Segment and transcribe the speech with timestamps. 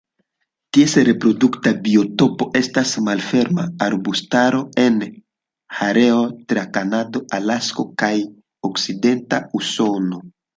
[0.75, 4.97] Ties reprodukta biotopo estas malferma arbustaro en
[5.89, 8.11] areoj tra Kanado, Alasko kaj
[8.71, 10.25] okcidenta Usono.